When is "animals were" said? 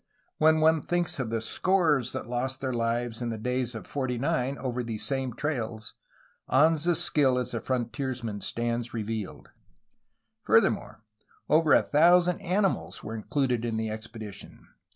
12.39-13.13